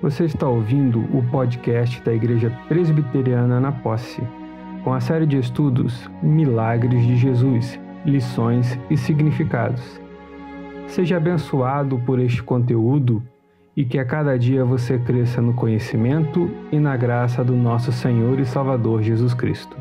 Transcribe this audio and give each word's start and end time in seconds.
Você 0.00 0.26
está 0.26 0.48
ouvindo 0.48 1.00
o 1.12 1.24
podcast 1.28 2.00
da 2.02 2.14
Igreja 2.14 2.56
Presbiteriana 2.68 3.58
na 3.58 3.72
Posse, 3.72 4.22
com 4.84 4.92
a 4.92 5.00
série 5.00 5.26
de 5.26 5.36
estudos 5.36 6.08
Milagres 6.22 7.04
de 7.04 7.16
Jesus, 7.16 7.80
Lições 8.06 8.78
e 8.88 8.96
Significados. 8.96 10.00
Seja 10.86 11.16
abençoado 11.16 11.98
por 11.98 12.20
este 12.20 12.40
conteúdo 12.44 13.20
e 13.76 13.84
que 13.84 13.98
a 13.98 14.04
cada 14.04 14.38
dia 14.38 14.64
você 14.64 14.98
cresça 15.00 15.42
no 15.42 15.52
conhecimento 15.52 16.48
e 16.70 16.78
na 16.78 16.96
graça 16.96 17.42
do 17.42 17.56
nosso 17.56 17.90
Senhor 17.90 18.38
e 18.38 18.46
Salvador 18.46 19.02
Jesus 19.02 19.34
Cristo. 19.34 19.76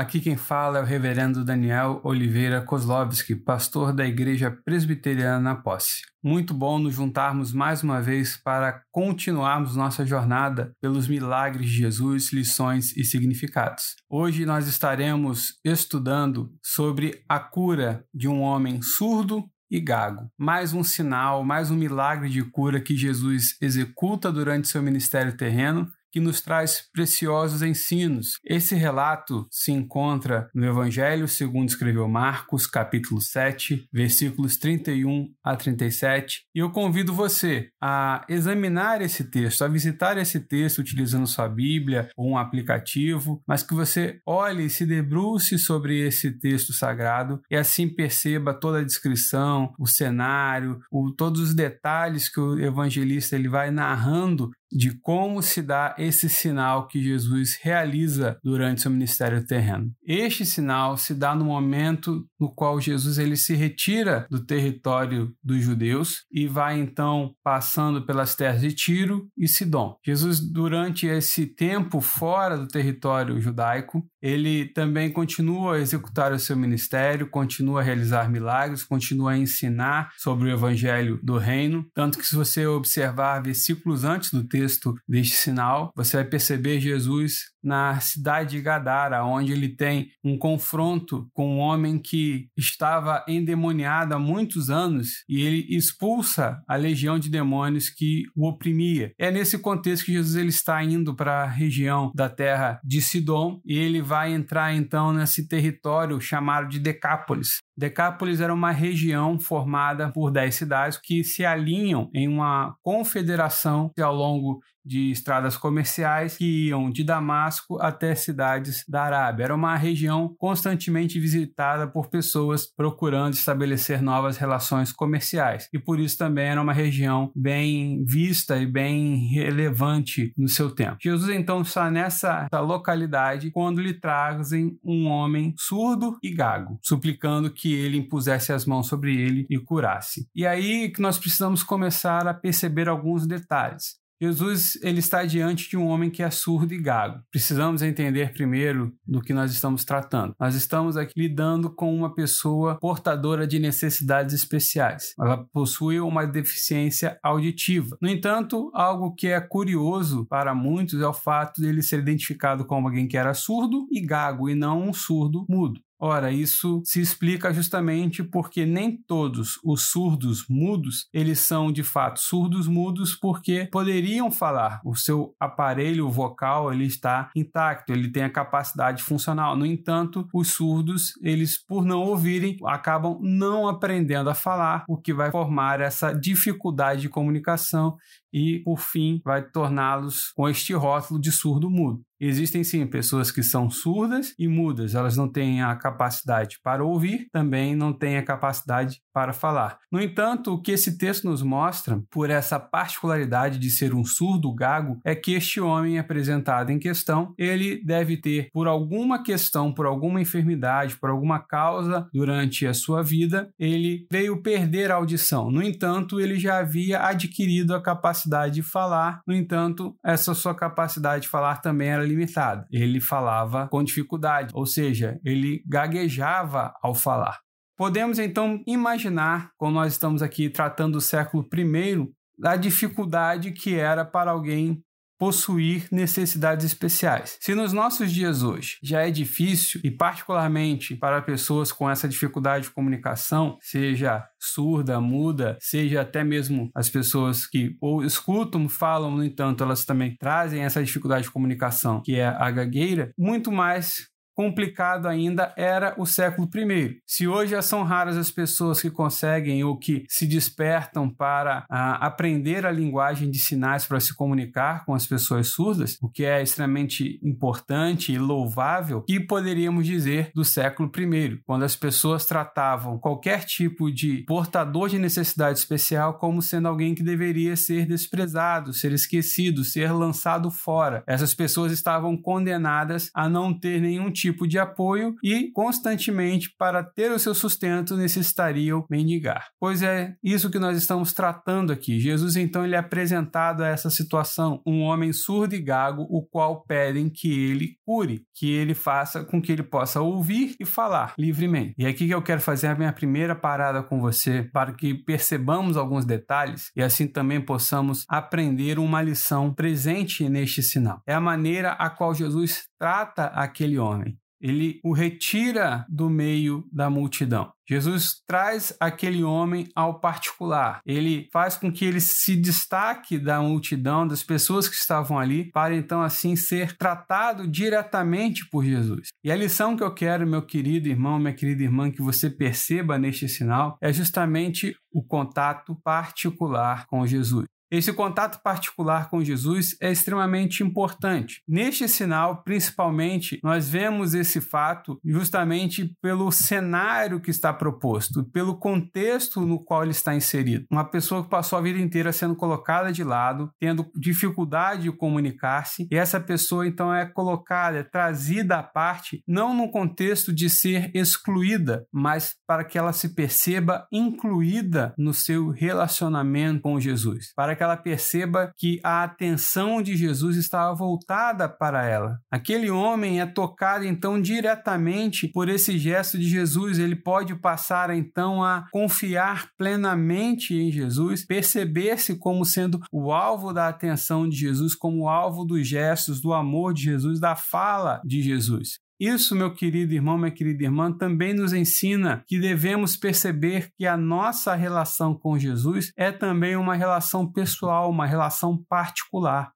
Aqui 0.00 0.18
quem 0.18 0.34
fala 0.34 0.78
é 0.78 0.82
o 0.82 0.84
Reverendo 0.84 1.44
Daniel 1.44 2.00
Oliveira 2.02 2.62
Kozlovski, 2.62 3.36
pastor 3.36 3.92
da 3.92 4.06
Igreja 4.06 4.50
Presbiteriana 4.50 5.38
na 5.38 5.54
Posse. 5.54 6.00
Muito 6.24 6.54
bom 6.54 6.78
nos 6.78 6.94
juntarmos 6.94 7.52
mais 7.52 7.82
uma 7.82 8.00
vez 8.00 8.34
para 8.34 8.82
continuarmos 8.90 9.76
nossa 9.76 10.06
jornada 10.06 10.72
pelos 10.80 11.06
milagres 11.06 11.68
de 11.68 11.76
Jesus, 11.76 12.32
lições 12.32 12.96
e 12.96 13.04
significados. 13.04 13.96
Hoje 14.08 14.46
nós 14.46 14.66
estaremos 14.66 15.58
estudando 15.62 16.50
sobre 16.62 17.22
a 17.28 17.38
cura 17.38 18.02
de 18.14 18.26
um 18.26 18.40
homem 18.40 18.80
surdo 18.80 19.44
e 19.70 19.78
gago. 19.80 20.30
Mais 20.36 20.72
um 20.72 20.82
sinal, 20.82 21.44
mais 21.44 21.70
um 21.70 21.76
milagre 21.76 22.30
de 22.30 22.42
cura 22.42 22.80
que 22.80 22.96
Jesus 22.96 23.54
executa 23.60 24.32
durante 24.32 24.66
seu 24.66 24.82
ministério 24.82 25.36
terreno 25.36 25.86
que 26.10 26.20
nos 26.20 26.40
traz 26.40 26.88
preciosos 26.92 27.62
ensinos. 27.62 28.38
Esse 28.44 28.74
relato 28.74 29.46
se 29.50 29.72
encontra 29.72 30.50
no 30.54 30.66
Evangelho 30.66 31.28
segundo 31.28 31.68
escreveu 31.68 32.08
Marcos, 32.08 32.66
capítulo 32.66 33.20
7, 33.20 33.88
versículos 33.92 34.56
31 34.56 35.32
a 35.42 35.56
37, 35.56 36.44
e 36.54 36.58
eu 36.58 36.70
convido 36.70 37.12
você 37.12 37.70
a 37.80 38.24
examinar 38.28 39.02
esse 39.02 39.24
texto, 39.24 39.62
a 39.62 39.68
visitar 39.68 40.18
esse 40.18 40.40
texto 40.40 40.78
utilizando 40.78 41.26
sua 41.26 41.48
Bíblia 41.48 42.08
ou 42.16 42.30
um 42.30 42.38
aplicativo, 42.38 43.42
mas 43.46 43.62
que 43.62 43.74
você 43.74 44.20
olhe 44.26 44.64
e 44.64 44.70
se 44.70 44.86
debruce 44.86 45.58
sobre 45.58 46.06
esse 46.06 46.32
texto 46.32 46.72
sagrado 46.72 47.40
e 47.50 47.56
assim 47.56 47.88
perceba 47.88 48.54
toda 48.54 48.78
a 48.78 48.84
descrição, 48.84 49.72
o 49.78 49.86
cenário, 49.86 50.80
o, 50.90 51.10
todos 51.10 51.40
os 51.40 51.54
detalhes 51.54 52.28
que 52.28 52.40
o 52.40 52.58
evangelista 52.58 53.36
ele 53.36 53.48
vai 53.48 53.70
narrando 53.70 54.50
de 54.70 54.98
como 55.00 55.42
se 55.42 55.62
dá 55.62 55.94
esse 55.98 56.28
sinal 56.28 56.86
que 56.86 57.02
Jesus 57.02 57.58
realiza 57.62 58.38
durante 58.42 58.82
seu 58.82 58.90
ministério 58.90 59.44
terreno. 59.44 59.90
Este 60.06 60.46
sinal 60.46 60.96
se 60.96 61.14
dá 61.14 61.34
no 61.34 61.44
momento 61.44 62.24
no 62.38 62.52
qual 62.52 62.80
Jesus 62.80 63.18
ele 63.18 63.36
se 63.36 63.54
retira 63.54 64.26
do 64.30 64.44
território 64.44 65.34
dos 65.42 65.62
judeus 65.62 66.24
e 66.30 66.46
vai 66.46 66.78
então 66.78 67.34
passando 67.42 68.04
pelas 68.06 68.34
terras 68.34 68.60
de 68.60 68.72
Tiro 68.72 69.28
e 69.36 69.48
Sidom. 69.48 69.96
Jesus 70.04 70.40
durante 70.40 71.06
esse 71.06 71.46
tempo 71.46 72.00
fora 72.00 72.56
do 72.56 72.68
território 72.68 73.40
judaico, 73.40 74.06
ele 74.22 74.66
também 74.66 75.10
continua 75.10 75.76
a 75.76 75.80
executar 75.80 76.32
o 76.32 76.38
seu 76.38 76.56
ministério, 76.56 77.28
continua 77.28 77.80
a 77.80 77.84
realizar 77.84 78.30
milagres, 78.30 78.84
continua 78.84 79.32
a 79.32 79.38
ensinar 79.38 80.12
sobre 80.16 80.48
o 80.48 80.52
evangelho 80.52 81.18
do 81.22 81.38
reino, 81.38 81.86
tanto 81.94 82.18
que 82.18 82.26
se 82.26 82.36
você 82.36 82.66
observar 82.66 83.42
versículos 83.42 84.04
antes 84.04 84.30
do 84.30 84.44
texto 84.44 84.59
texto 84.60 84.94
deste 85.08 85.36
sinal, 85.36 85.90
você 85.96 86.18
vai 86.18 86.26
perceber 86.26 86.80
Jesus 86.80 87.50
na 87.62 87.98
cidade 88.00 88.56
de 88.56 88.62
Gadara, 88.62 89.24
onde 89.24 89.52
ele 89.52 89.68
tem 89.68 90.10
um 90.24 90.38
confronto 90.38 91.28
com 91.32 91.56
um 91.56 91.58
homem 91.58 91.98
que 91.98 92.48
estava 92.56 93.24
endemoniado 93.28 94.14
há 94.14 94.18
muitos 94.18 94.70
anos 94.70 95.24
e 95.28 95.42
ele 95.42 95.66
expulsa 95.70 96.62
a 96.66 96.76
legião 96.76 97.18
de 97.18 97.28
demônios 97.28 97.90
que 97.90 98.24
o 98.34 98.48
oprimia. 98.48 99.12
É 99.18 99.30
nesse 99.30 99.58
contexto 99.58 100.06
que 100.06 100.12
Jesus 100.12 100.36
ele 100.36 100.48
está 100.48 100.82
indo 100.82 101.14
para 101.14 101.42
a 101.42 101.46
região 101.46 102.10
da 102.14 102.28
terra 102.28 102.80
de 102.84 103.00
Sidom 103.00 103.60
e 103.64 103.78
ele 103.78 104.00
vai 104.00 104.32
entrar 104.32 104.74
então 104.74 105.12
nesse 105.12 105.46
território 105.46 106.20
chamado 106.20 106.68
de 106.68 106.78
Decápolis. 106.78 107.58
Decápolis 107.80 108.42
era 108.42 108.52
uma 108.52 108.72
região 108.72 109.40
formada 109.40 110.12
por 110.12 110.30
dez 110.30 110.54
cidades 110.54 110.98
que 111.02 111.24
se 111.24 111.46
alinham 111.46 112.10
em 112.14 112.28
uma 112.28 112.76
confederação 112.82 113.90
ao 113.98 114.14
longo 114.14 114.60
de 114.84 115.10
estradas 115.10 115.56
comerciais 115.56 116.36
que 116.36 116.68
iam 116.68 116.90
de 116.90 117.04
Damasco 117.04 117.80
até 117.80 118.14
cidades 118.14 118.84
da 118.88 119.02
Arábia. 119.02 119.44
Era 119.44 119.54
uma 119.54 119.76
região 119.76 120.34
constantemente 120.38 121.18
visitada 121.18 121.86
por 121.86 122.08
pessoas 122.08 122.66
procurando 122.66 123.34
estabelecer 123.34 124.02
novas 124.02 124.36
relações 124.36 124.92
comerciais 124.92 125.68
e 125.72 125.78
por 125.78 125.98
isso 125.98 126.18
também 126.18 126.46
era 126.46 126.60
uma 126.60 126.72
região 126.72 127.30
bem 127.34 128.04
vista 128.04 128.58
e 128.58 128.66
bem 128.66 129.28
relevante 129.28 130.32
no 130.36 130.48
seu 130.48 130.70
tempo. 130.70 130.98
Jesus 131.00 131.34
então 131.34 131.62
está 131.62 131.90
nessa 131.90 132.48
localidade 132.52 133.50
quando 133.50 133.80
lhe 133.80 133.94
trazem 133.94 134.78
um 134.84 135.06
homem 135.06 135.54
surdo 135.56 136.18
e 136.22 136.34
gago, 136.34 136.78
suplicando 136.82 137.50
que 137.50 137.72
ele 137.72 137.98
impusesse 137.98 138.52
as 138.52 138.64
mãos 138.64 138.86
sobre 138.86 139.16
ele 139.16 139.46
e 139.50 139.58
curasse. 139.58 140.28
E 140.34 140.46
aí 140.46 140.90
que 140.90 141.00
nós 141.00 141.18
precisamos 141.18 141.62
começar 141.62 142.26
a 142.26 142.34
perceber 142.34 142.88
alguns 142.88 143.26
detalhes. 143.26 144.00
Jesus 144.20 144.78
ele 144.82 144.98
está 144.98 145.24
diante 145.24 145.68
de 145.68 145.76
um 145.76 145.86
homem 145.86 146.10
que 146.10 146.22
é 146.22 146.30
surdo 146.30 146.74
e 146.74 146.78
gago. 146.78 147.22
Precisamos 147.30 147.80
entender 147.80 148.32
primeiro 148.32 148.92
do 149.06 149.22
que 149.22 149.32
nós 149.32 149.50
estamos 149.50 149.84
tratando. 149.84 150.34
Nós 150.38 150.54
estamos 150.54 150.96
aqui 150.96 151.14
lidando 151.16 151.70
com 151.70 151.94
uma 151.94 152.14
pessoa 152.14 152.78
portadora 152.78 153.46
de 153.46 153.58
necessidades 153.58 154.34
especiais. 154.34 155.14
Ela 155.18 155.46
possui 155.52 156.00
uma 156.00 156.26
deficiência 156.26 157.18
auditiva. 157.22 157.96
No 158.00 158.08
entanto, 158.08 158.70
algo 158.74 159.14
que 159.14 159.28
é 159.28 159.40
curioso 159.40 160.26
para 160.26 160.54
muitos 160.54 161.00
é 161.00 161.06
o 161.06 161.14
fato 161.14 161.62
de 161.62 161.68
ele 161.68 161.82
ser 161.82 162.00
identificado 162.00 162.66
como 162.66 162.88
alguém 162.88 163.08
que 163.08 163.16
era 163.16 163.32
surdo 163.32 163.86
e 163.90 164.00
gago 164.00 164.48
e 164.50 164.54
não 164.54 164.88
um 164.88 164.92
surdo 164.92 165.46
mudo. 165.48 165.80
Ora, 166.00 166.32
isso 166.32 166.80
se 166.82 167.00
explica 167.00 167.52
justamente 167.52 168.22
porque 168.22 168.64
nem 168.64 168.96
todos 168.96 169.58
os 169.62 169.90
surdos 169.90 170.46
mudos, 170.48 171.06
eles 171.12 171.40
são 171.40 171.70
de 171.70 171.82
fato 171.82 172.18
surdos 172.18 172.66
mudos 172.66 173.14
porque 173.14 173.68
poderiam 173.70 174.30
falar. 174.30 174.80
O 174.82 174.96
seu 174.96 175.34
aparelho 175.38 176.08
vocal, 176.08 176.72
ele 176.72 176.86
está 176.86 177.30
intacto, 177.36 177.92
ele 177.92 178.10
tem 178.10 178.22
a 178.22 178.30
capacidade 178.30 179.02
funcional. 179.02 179.54
No 179.54 179.66
entanto, 179.66 180.26
os 180.32 180.52
surdos, 180.52 181.12
eles 181.22 181.62
por 181.62 181.84
não 181.84 182.00
ouvirem, 182.00 182.56
acabam 182.64 183.18
não 183.20 183.68
aprendendo 183.68 184.30
a 184.30 184.34
falar, 184.34 184.84
o 184.88 184.96
que 184.96 185.12
vai 185.12 185.30
formar 185.30 185.80
essa 185.80 186.12
dificuldade 186.12 187.02
de 187.02 187.08
comunicação 187.10 187.96
e, 188.32 188.60
por 188.60 188.78
fim, 188.78 189.20
vai 189.24 189.42
torná-los 189.42 190.32
com 190.34 190.48
este 190.48 190.72
rótulo 190.72 191.20
de 191.20 191.32
surdo 191.32 191.70
mudo. 191.70 192.02
Existem 192.20 192.62
sim 192.62 192.86
pessoas 192.86 193.30
que 193.30 193.42
são 193.42 193.70
surdas 193.70 194.34
e 194.38 194.46
mudas, 194.46 194.94
elas 194.94 195.16
não 195.16 195.26
têm 195.26 195.62
a 195.62 195.74
capacidade 195.74 196.58
para 196.62 196.84
ouvir, 196.84 197.28
também 197.32 197.74
não 197.74 197.94
têm 197.94 198.18
a 198.18 198.22
capacidade 198.22 199.00
para 199.10 199.32
falar. 199.32 199.78
No 199.90 199.98
entanto, 199.98 200.52
o 200.52 200.60
que 200.60 200.72
esse 200.72 200.98
texto 200.98 201.24
nos 201.24 201.42
mostra, 201.42 202.02
por 202.10 202.28
essa 202.28 202.60
particularidade 202.60 203.58
de 203.58 203.70
ser 203.70 203.94
um 203.94 204.04
surdo 204.04 204.54
gago, 204.54 205.00
é 205.02 205.14
que 205.14 205.32
este 205.32 205.62
homem 205.62 205.98
apresentado 205.98 206.70
em 206.70 206.78
questão, 206.78 207.34
ele 207.38 207.82
deve 207.82 208.18
ter, 208.18 208.50
por 208.52 208.68
alguma 208.68 209.22
questão, 209.22 209.72
por 209.72 209.86
alguma 209.86 210.20
enfermidade, 210.20 210.98
por 210.98 211.08
alguma 211.08 211.38
causa 211.38 212.06
durante 212.12 212.66
a 212.66 212.74
sua 212.74 213.02
vida, 213.02 213.48
ele 213.58 214.06
veio 214.12 214.42
perder 214.42 214.92
a 214.92 214.96
audição. 214.96 215.50
No 215.50 215.62
entanto, 215.62 216.20
ele 216.20 216.38
já 216.38 216.58
havia 216.58 217.00
adquirido 217.00 217.74
a 217.74 217.82
capacidade 217.82 218.19
de 218.54 218.62
falar, 218.62 219.20
no 219.26 219.34
entanto, 219.34 219.94
essa 220.04 220.34
sua 220.34 220.54
capacidade 220.54 221.22
de 221.22 221.28
falar 221.28 221.60
também 221.60 221.88
era 221.88 222.04
limitada. 222.04 222.66
Ele 222.70 223.00
falava 223.00 223.68
com 223.68 223.82
dificuldade, 223.82 224.52
ou 224.54 224.66
seja, 224.66 225.18
ele 225.24 225.62
gaguejava 225.66 226.72
ao 226.82 226.94
falar. 226.94 227.38
Podemos 227.76 228.18
então 228.18 228.62
imaginar, 228.66 229.50
quando 229.56 229.74
nós 229.74 229.92
estamos 229.92 230.22
aqui 230.22 230.50
tratando 230.50 230.94
do 230.94 231.00
século 231.00 231.48
I, 231.54 232.10
a 232.44 232.56
dificuldade 232.56 233.52
que 233.52 233.74
era 233.74 234.04
para 234.04 234.30
alguém 234.30 234.82
possuir 235.20 235.86
necessidades 235.92 236.64
especiais. 236.64 237.36
Se 237.38 237.54
nos 237.54 237.74
nossos 237.74 238.10
dias 238.10 238.42
hoje 238.42 238.78
já 238.82 239.02
é 239.06 239.10
difícil, 239.10 239.78
e 239.84 239.90
particularmente 239.90 240.96
para 240.96 241.20
pessoas 241.20 241.70
com 241.70 241.90
essa 241.90 242.08
dificuldade 242.08 242.64
de 242.64 242.70
comunicação, 242.70 243.58
seja 243.60 244.24
surda, 244.40 244.98
muda, 244.98 245.58
seja 245.60 246.00
até 246.00 246.24
mesmo 246.24 246.70
as 246.74 246.88
pessoas 246.88 247.46
que 247.46 247.76
ou 247.82 248.02
escutam, 248.02 248.66
falam, 248.66 249.10
no 249.10 249.22
entanto, 249.22 249.62
elas 249.62 249.84
também 249.84 250.16
trazem 250.16 250.62
essa 250.62 250.82
dificuldade 250.82 251.24
de 251.24 251.30
comunicação, 251.30 252.00
que 252.02 252.16
é 252.16 252.26
a 252.26 252.50
gagueira, 252.50 253.12
muito 253.18 253.52
mais 253.52 254.08
complicado 254.40 255.06
ainda 255.06 255.52
era 255.54 255.94
o 255.98 256.06
século 256.06 256.48
I. 256.54 257.02
Se 257.06 257.28
hoje 257.28 257.50
já 257.50 257.60
são 257.60 257.82
raras 257.82 258.16
as 258.16 258.30
pessoas 258.30 258.80
que 258.80 258.90
conseguem 258.90 259.62
ou 259.62 259.76
que 259.76 260.06
se 260.08 260.26
despertam 260.26 261.10
para 261.10 261.66
ah, 261.68 262.06
aprender 262.06 262.64
a 262.64 262.70
linguagem 262.70 263.30
de 263.30 263.38
sinais 263.38 263.84
para 263.84 264.00
se 264.00 264.16
comunicar 264.16 264.86
com 264.86 264.94
as 264.94 265.06
pessoas 265.06 265.48
surdas, 265.48 265.98
o 266.00 266.08
que 266.08 266.24
é 266.24 266.42
extremamente 266.42 267.20
importante 267.22 268.14
e 268.14 268.18
louvável, 268.18 269.02
que 269.02 269.20
poderíamos 269.20 269.86
dizer 269.86 270.30
do 270.34 270.42
século 270.42 270.90
I, 270.96 271.38
quando 271.44 271.64
as 271.64 271.76
pessoas 271.76 272.24
tratavam 272.24 272.98
qualquer 272.98 273.44
tipo 273.44 273.92
de 273.92 274.24
portador 274.26 274.88
de 274.88 274.98
necessidade 274.98 275.58
especial 275.58 276.14
como 276.14 276.40
sendo 276.40 276.66
alguém 276.66 276.94
que 276.94 277.02
deveria 277.02 277.56
ser 277.56 277.84
desprezado, 277.84 278.72
ser 278.72 278.92
esquecido, 278.92 279.64
ser 279.64 279.92
lançado 279.92 280.50
fora. 280.50 281.04
Essas 281.06 281.34
pessoas 281.34 281.72
estavam 281.72 282.16
condenadas 282.16 283.10
a 283.14 283.28
não 283.28 283.52
ter 283.52 283.82
nenhum 283.82 284.10
tipo 284.10 284.29
de 284.46 284.58
apoio 284.58 285.14
e 285.22 285.50
constantemente 285.52 286.54
para 286.58 286.82
ter 286.82 287.10
o 287.10 287.18
seu 287.18 287.34
sustento 287.34 287.96
necessitariam 287.96 288.86
mendigar. 288.90 289.48
Pois 289.58 289.82
é 289.82 290.14
isso 290.22 290.50
que 290.50 290.58
nós 290.58 290.76
estamos 290.76 291.12
tratando 291.12 291.72
aqui. 291.72 292.00
Jesus 292.00 292.36
então 292.36 292.64
ele 292.64 292.74
é 292.74 292.78
apresentado 292.78 293.62
a 293.62 293.68
essa 293.68 293.90
situação, 293.90 294.62
um 294.66 294.82
homem 294.82 295.12
surdo 295.12 295.54
e 295.54 295.60
gago, 295.60 296.06
o 296.08 296.22
qual 296.22 296.64
pedem 296.64 297.10
que 297.10 297.50
ele 297.50 297.76
cure, 297.84 298.22
que 298.34 298.50
ele 298.50 298.74
faça 298.74 299.24
com 299.24 299.40
que 299.40 299.52
ele 299.52 299.62
possa 299.62 300.00
ouvir 300.00 300.54
e 300.58 300.64
falar 300.64 301.14
livremente. 301.18 301.74
E 301.78 301.86
aqui 301.86 302.06
que 302.06 302.14
eu 302.14 302.22
quero 302.22 302.40
fazer 302.40 302.68
a 302.68 302.74
minha 302.74 302.92
primeira 302.92 303.34
parada 303.34 303.82
com 303.82 304.00
você 304.00 304.42
para 304.52 304.72
que 304.72 304.94
percebamos 304.94 305.76
alguns 305.76 306.04
detalhes 306.04 306.70
e 306.76 306.82
assim 306.82 307.06
também 307.06 307.40
possamos 307.40 308.04
aprender 308.08 308.78
uma 308.78 309.02
lição 309.02 309.52
presente 309.52 310.28
neste 310.28 310.62
sinal. 310.62 311.02
É 311.06 311.14
a 311.14 311.20
maneira 311.20 311.72
a 311.72 311.90
qual 311.90 312.14
Jesus 312.14 312.69
trata 312.80 313.26
aquele 313.26 313.78
homem 313.78 314.18
ele 314.40 314.80
o 314.82 314.92
retira 314.92 315.84
do 315.88 316.08
meio 316.08 316.66
da 316.72 316.88
multidão. 316.88 317.52
Jesus 317.68 318.22
traz 318.26 318.74
aquele 318.80 319.22
homem 319.22 319.68
ao 319.76 320.00
particular. 320.00 320.80
Ele 320.84 321.28
faz 321.32 321.56
com 321.56 321.70
que 321.70 321.84
ele 321.84 322.00
se 322.00 322.34
destaque 322.34 323.18
da 323.18 323.40
multidão, 323.40 324.08
das 324.08 324.24
pessoas 324.24 324.66
que 324.66 324.74
estavam 324.74 325.18
ali, 325.18 325.50
para 325.52 325.76
então 325.76 326.02
assim 326.02 326.34
ser 326.34 326.76
tratado 326.76 327.46
diretamente 327.46 328.48
por 328.50 328.64
Jesus. 328.64 329.08
E 329.22 329.30
a 329.30 329.36
lição 329.36 329.76
que 329.76 329.84
eu 329.84 329.94
quero, 329.94 330.26
meu 330.26 330.42
querido 330.42 330.88
irmão, 330.88 331.18
minha 331.18 331.34
querida 331.34 331.62
irmã, 331.62 331.90
que 331.90 332.02
você 332.02 332.28
perceba 332.28 332.98
neste 332.98 333.28
sinal 333.28 333.76
é 333.80 333.92
justamente 333.92 334.74
o 334.92 335.02
contato 335.04 335.76
particular 335.84 336.86
com 336.86 337.06
Jesus. 337.06 337.44
Esse 337.70 337.92
contato 337.92 338.42
particular 338.42 339.08
com 339.08 339.22
Jesus 339.22 339.76
é 339.80 339.92
extremamente 339.92 340.62
importante. 340.62 341.40
Neste 341.46 341.88
sinal, 341.88 342.42
principalmente, 342.42 343.38
nós 343.44 343.68
vemos 343.68 344.12
esse 344.12 344.40
fato 344.40 345.00
justamente 345.04 345.94
pelo 346.02 346.32
cenário 346.32 347.20
que 347.20 347.30
está 347.30 347.52
proposto, 347.52 348.24
pelo 348.32 348.58
contexto 348.58 349.40
no 349.42 349.62
qual 349.62 349.82
ele 349.82 349.92
está 349.92 350.14
inserido. 350.14 350.66
Uma 350.70 350.84
pessoa 350.84 351.22
que 351.22 351.30
passou 351.30 351.58
a 351.58 351.62
vida 351.62 351.78
inteira 351.78 352.12
sendo 352.12 352.34
colocada 352.34 352.92
de 352.92 353.04
lado, 353.04 353.50
tendo 353.58 353.88
dificuldade 353.94 354.82
de 354.82 354.92
comunicar-se, 354.92 355.86
e 355.90 355.96
essa 355.96 356.18
pessoa 356.18 356.66
então 356.66 356.92
é 356.92 357.06
colocada, 357.06 357.78
é 357.78 357.82
trazida 357.84 358.58
à 358.58 358.62
parte, 358.62 359.22
não 359.28 359.54
no 359.54 359.70
contexto 359.70 360.32
de 360.32 360.50
ser 360.50 360.90
excluída, 360.94 361.86
mas 361.92 362.34
para 362.46 362.64
que 362.64 362.76
ela 362.76 362.92
se 362.92 363.14
perceba 363.14 363.86
incluída 363.92 364.92
no 364.98 365.14
seu 365.14 365.50
relacionamento 365.50 366.62
com 366.62 366.80
Jesus, 366.80 367.32
para 367.36 367.54
que 367.60 367.64
ela 367.64 367.76
perceba 367.76 368.54
que 368.56 368.80
a 368.82 369.04
atenção 369.04 369.82
de 369.82 369.94
Jesus 369.94 370.38
estava 370.38 370.74
voltada 370.74 371.46
para 371.46 371.86
ela. 371.86 372.18
Aquele 372.30 372.70
homem 372.70 373.20
é 373.20 373.26
tocado 373.26 373.84
então 373.84 374.18
diretamente 374.18 375.28
por 375.28 375.46
esse 375.46 375.76
gesto 375.76 376.18
de 376.18 376.26
Jesus, 376.26 376.78
ele 376.78 376.96
pode 376.96 377.34
passar 377.34 377.94
então 377.94 378.42
a 378.42 378.64
confiar 378.72 379.50
plenamente 379.58 380.54
em 380.54 380.72
Jesus, 380.72 381.26
perceber-se 381.26 382.16
como 382.16 382.46
sendo 382.46 382.80
o 382.90 383.12
alvo 383.12 383.52
da 383.52 383.68
atenção 383.68 384.26
de 384.26 384.36
Jesus, 384.36 384.74
como 384.74 385.06
alvo 385.06 385.44
dos 385.44 385.68
gestos, 385.68 386.18
do 386.18 386.32
amor 386.32 386.72
de 386.72 386.84
Jesus, 386.84 387.20
da 387.20 387.36
fala 387.36 388.00
de 388.06 388.22
Jesus. 388.22 388.80
Isso, 389.00 389.34
meu 389.34 389.54
querido 389.54 389.94
irmão, 389.94 390.18
minha 390.18 390.30
querida 390.30 390.62
irmã, 390.62 390.92
também 390.92 391.32
nos 391.32 391.54
ensina 391.54 392.22
que 392.28 392.38
devemos 392.38 392.96
perceber 392.96 393.72
que 393.74 393.86
a 393.86 393.96
nossa 393.96 394.54
relação 394.54 395.14
com 395.14 395.38
Jesus 395.38 395.90
é 395.96 396.12
também 396.12 396.54
uma 396.54 396.74
relação 396.74 397.26
pessoal, 397.26 397.88
uma 397.88 398.04
relação 398.04 398.62
particular. 398.68 399.52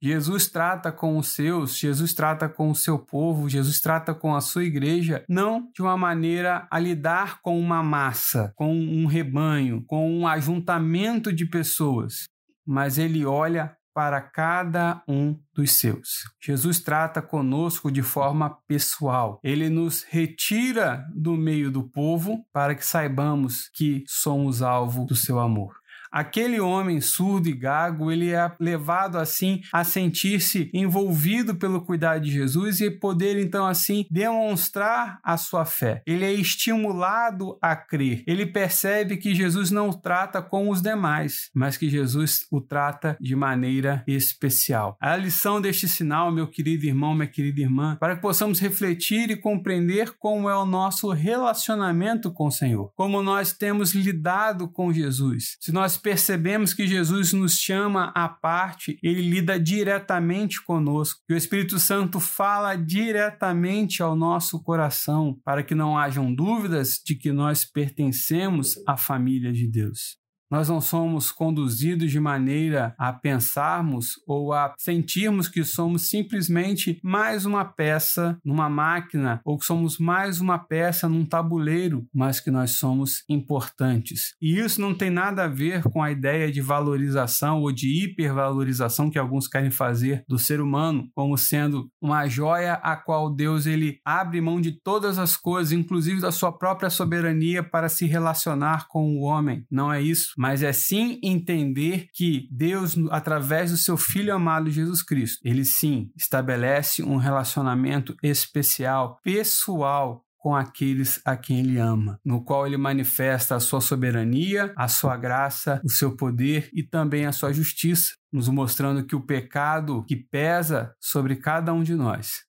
Jesus 0.00 0.46
trata 0.46 0.92
com 0.92 1.18
os 1.18 1.34
seus, 1.34 1.76
Jesus 1.76 2.14
trata 2.14 2.48
com 2.48 2.70
o 2.70 2.74
seu 2.74 3.00
povo, 3.00 3.48
Jesus 3.48 3.80
trata 3.80 4.14
com 4.14 4.32
a 4.32 4.40
sua 4.40 4.62
igreja, 4.62 5.24
não 5.28 5.68
de 5.74 5.82
uma 5.82 5.96
maneira 5.96 6.68
a 6.70 6.78
lidar 6.78 7.40
com 7.42 7.58
uma 7.58 7.82
massa, 7.82 8.52
com 8.54 8.72
um 8.72 9.06
rebanho, 9.06 9.82
com 9.88 10.08
um 10.08 10.24
ajuntamento 10.24 11.32
de 11.32 11.44
pessoas, 11.46 12.28
mas 12.64 12.96
ele 12.96 13.26
olha 13.26 13.76
para 13.98 14.20
cada 14.20 15.02
um 15.08 15.36
dos 15.52 15.72
seus. 15.72 16.30
Jesus 16.40 16.78
trata 16.78 17.20
conosco 17.20 17.90
de 17.90 18.00
forma 18.00 18.48
pessoal. 18.68 19.40
Ele 19.42 19.68
nos 19.68 20.04
retira 20.04 21.04
do 21.12 21.32
meio 21.32 21.68
do 21.68 21.82
povo 21.82 22.46
para 22.52 22.76
que 22.76 22.86
saibamos 22.86 23.68
que 23.74 24.04
somos 24.06 24.62
alvo 24.62 25.04
do 25.04 25.16
seu 25.16 25.40
amor. 25.40 25.74
Aquele 26.10 26.60
homem 26.60 27.00
surdo 27.00 27.48
e 27.48 27.52
gago, 27.52 28.10
ele 28.10 28.30
é 28.30 28.52
levado 28.58 29.18
assim 29.18 29.60
a 29.72 29.84
sentir-se 29.84 30.70
envolvido 30.72 31.54
pelo 31.54 31.82
cuidado 31.82 32.22
de 32.22 32.30
Jesus 32.30 32.80
e 32.80 32.90
poder 32.90 33.38
então 33.38 33.66
assim 33.66 34.06
demonstrar 34.10 35.18
a 35.22 35.36
sua 35.36 35.64
fé. 35.64 36.02
Ele 36.06 36.24
é 36.24 36.32
estimulado 36.32 37.58
a 37.60 37.76
crer. 37.76 38.22
Ele 38.26 38.46
percebe 38.46 39.16
que 39.16 39.34
Jesus 39.34 39.70
não 39.70 39.90
o 39.90 39.94
trata 39.94 40.40
como 40.40 40.70
os 40.70 40.80
demais, 40.80 41.50
mas 41.54 41.76
que 41.76 41.88
Jesus 41.88 42.46
o 42.50 42.60
trata 42.60 43.16
de 43.20 43.36
maneira 43.36 44.02
especial. 44.06 44.96
A 45.00 45.16
lição 45.16 45.60
deste 45.60 45.88
sinal, 45.88 46.32
meu 46.32 46.46
querido 46.46 46.86
irmão, 46.86 47.14
minha 47.14 47.26
querida 47.26 47.60
irmã, 47.60 47.96
para 48.00 48.16
que 48.16 48.22
possamos 48.22 48.60
refletir 48.60 49.30
e 49.30 49.36
compreender 49.36 50.12
como 50.18 50.48
é 50.48 50.56
o 50.56 50.64
nosso 50.64 51.10
relacionamento 51.10 52.32
com 52.32 52.46
o 52.46 52.52
Senhor, 52.52 52.92
como 52.94 53.22
nós 53.22 53.52
temos 53.52 53.94
lidado 53.94 54.68
com 54.68 54.92
Jesus. 54.92 55.56
Se 55.60 55.72
nós 55.72 55.97
percebemos 55.98 56.72
que 56.72 56.86
Jesus 56.86 57.32
nos 57.32 57.58
chama 57.58 58.12
à 58.14 58.28
parte, 58.28 58.98
ele 59.02 59.20
lida 59.20 59.58
diretamente 59.58 60.62
conosco, 60.62 61.20
que 61.26 61.34
o 61.34 61.36
Espírito 61.36 61.78
Santo 61.78 62.20
fala 62.20 62.76
diretamente 62.76 64.02
ao 64.02 64.16
nosso 64.16 64.62
coração, 64.62 65.38
para 65.44 65.62
que 65.62 65.74
não 65.74 65.98
hajam 65.98 66.32
dúvidas 66.34 67.00
de 67.04 67.14
que 67.14 67.32
nós 67.32 67.64
pertencemos 67.64 68.74
à 68.86 68.96
família 68.96 69.52
de 69.52 69.66
Deus. 69.66 70.18
Nós 70.50 70.68
não 70.68 70.80
somos 70.80 71.30
conduzidos 71.30 72.10
de 72.10 72.18
maneira 72.18 72.94
a 72.98 73.12
pensarmos 73.12 74.14
ou 74.26 74.54
a 74.54 74.72
sentirmos 74.78 75.46
que 75.46 75.62
somos 75.62 76.08
simplesmente 76.08 76.98
mais 77.02 77.44
uma 77.44 77.66
peça 77.66 78.38
numa 78.42 78.68
máquina 78.68 79.42
ou 79.44 79.58
que 79.58 79.66
somos 79.66 79.98
mais 79.98 80.40
uma 80.40 80.58
peça 80.58 81.06
num 81.06 81.26
tabuleiro, 81.26 82.06
mas 82.14 82.40
que 82.40 82.50
nós 82.50 82.72
somos 82.72 83.24
importantes. 83.28 84.34
E 84.40 84.58
isso 84.58 84.80
não 84.80 84.94
tem 84.94 85.10
nada 85.10 85.44
a 85.44 85.48
ver 85.48 85.82
com 85.82 86.02
a 86.02 86.10
ideia 86.10 86.50
de 86.50 86.62
valorização 86.62 87.60
ou 87.60 87.70
de 87.70 88.04
hipervalorização 88.04 89.10
que 89.10 89.18
alguns 89.18 89.46
querem 89.46 89.70
fazer 89.70 90.24
do 90.26 90.38
ser 90.38 90.60
humano 90.60 91.10
como 91.14 91.36
sendo 91.36 91.90
uma 92.00 92.26
joia 92.26 92.74
a 92.74 92.96
qual 92.96 93.34
Deus 93.34 93.66
ele 93.66 94.00
abre 94.02 94.40
mão 94.40 94.60
de 94.60 94.72
todas 94.72 95.18
as 95.18 95.36
coisas, 95.36 95.72
inclusive 95.72 96.22
da 96.22 96.32
sua 96.32 96.52
própria 96.52 96.88
soberania 96.88 97.62
para 97.62 97.90
se 97.90 98.06
relacionar 98.06 98.86
com 98.88 99.14
o 99.14 99.20
homem. 99.20 99.66
Não 99.70 99.92
é 99.92 100.00
isso 100.00 100.37
mas 100.38 100.62
é 100.62 100.72
sim 100.72 101.18
entender 101.20 102.06
que 102.14 102.48
Deus, 102.52 102.94
através 103.10 103.72
do 103.72 103.76
seu 103.76 103.96
Filho 103.96 104.32
amado 104.32 104.70
Jesus 104.70 105.02
Cristo, 105.02 105.40
ele 105.42 105.64
sim 105.64 106.12
estabelece 106.16 107.02
um 107.02 107.16
relacionamento 107.16 108.14
especial, 108.22 109.18
pessoal 109.24 110.24
com 110.38 110.54
aqueles 110.54 111.20
a 111.24 111.36
quem 111.36 111.58
ele 111.58 111.76
ama, 111.76 112.20
no 112.24 112.44
qual 112.44 112.64
ele 112.64 112.76
manifesta 112.76 113.56
a 113.56 113.60
sua 113.60 113.80
soberania, 113.80 114.72
a 114.76 114.86
sua 114.86 115.16
graça, 115.16 115.80
o 115.84 115.90
seu 115.90 116.14
poder 116.14 116.70
e 116.72 116.84
também 116.84 117.26
a 117.26 117.32
sua 117.32 117.52
justiça, 117.52 118.14
nos 118.32 118.48
mostrando 118.48 119.04
que 119.04 119.16
o 119.16 119.26
pecado 119.26 120.04
que 120.04 120.14
pesa 120.14 120.94
sobre 121.00 121.34
cada 121.34 121.74
um 121.74 121.82
de 121.82 121.96
nós 121.96 122.44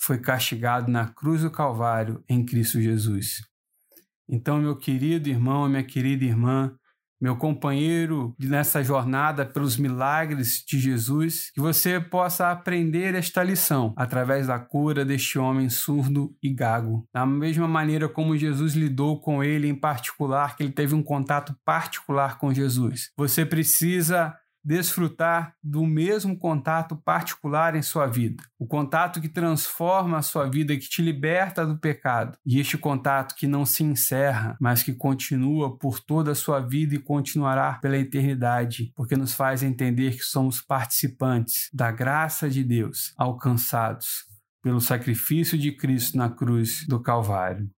foi 0.00 0.18
castigado 0.18 0.90
na 0.90 1.08
cruz 1.08 1.42
do 1.42 1.50
Calvário 1.50 2.24
em 2.26 2.42
Cristo 2.42 2.80
Jesus. 2.80 3.42
Então, 4.26 4.58
meu 4.58 4.76
querido 4.76 5.28
irmão, 5.28 5.68
minha 5.68 5.84
querida 5.84 6.24
irmã, 6.24 6.74
meu 7.20 7.36
companheiro 7.36 8.34
nessa 8.38 8.82
jornada 8.82 9.44
pelos 9.44 9.76
milagres 9.76 10.62
de 10.66 10.78
Jesus, 10.78 11.50
que 11.52 11.60
você 11.60 12.00
possa 12.00 12.50
aprender 12.50 13.14
esta 13.14 13.42
lição 13.42 13.92
através 13.96 14.46
da 14.46 14.58
cura 14.58 15.04
deste 15.04 15.38
homem 15.38 15.68
surdo 15.68 16.34
e 16.42 16.52
gago. 16.52 17.06
Da 17.12 17.26
mesma 17.26 17.68
maneira 17.68 18.08
como 18.08 18.36
Jesus 18.36 18.74
lidou 18.74 19.20
com 19.20 19.42
ele 19.42 19.68
em 19.68 19.74
particular, 19.74 20.56
que 20.56 20.62
ele 20.62 20.72
teve 20.72 20.94
um 20.94 21.02
contato 21.02 21.54
particular 21.64 22.38
com 22.38 22.52
Jesus. 22.52 23.10
Você 23.16 23.44
precisa 23.44 24.34
desfrutar 24.68 25.54
do 25.62 25.86
mesmo 25.86 26.38
contato 26.38 26.94
particular 26.94 27.74
em 27.74 27.80
sua 27.80 28.06
vida. 28.06 28.44
O 28.58 28.66
contato 28.66 29.18
que 29.18 29.28
transforma 29.28 30.18
a 30.18 30.22
sua 30.22 30.46
vida, 30.46 30.76
que 30.76 30.86
te 30.86 31.00
liberta 31.00 31.64
do 31.64 31.78
pecado. 31.78 32.36
E 32.44 32.60
este 32.60 32.76
contato 32.76 33.34
que 33.34 33.46
não 33.46 33.64
se 33.64 33.82
encerra, 33.82 34.58
mas 34.60 34.82
que 34.82 34.92
continua 34.92 35.78
por 35.78 35.98
toda 35.98 36.32
a 36.32 36.34
sua 36.34 36.60
vida 36.60 36.94
e 36.94 36.98
continuará 36.98 37.78
pela 37.80 37.96
eternidade, 37.96 38.92
porque 38.94 39.16
nos 39.16 39.32
faz 39.32 39.62
entender 39.62 40.14
que 40.18 40.22
somos 40.22 40.60
participantes 40.60 41.70
da 41.72 41.90
graça 41.90 42.50
de 42.50 42.62
Deus, 42.62 43.14
alcançados 43.16 44.26
pelo 44.62 44.82
sacrifício 44.82 45.56
de 45.56 45.72
Cristo 45.72 46.18
na 46.18 46.28
cruz 46.28 46.84
do 46.86 47.00
Calvário. 47.00 47.70